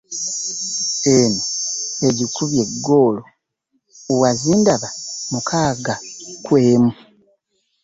Eno 1.17 1.43
egikubye 2.07 2.61
eggoolo 2.65 3.21
wazindaba 4.21 4.89
mukaaga 5.31 5.95
ku 6.45 6.51
emu. 6.69 6.93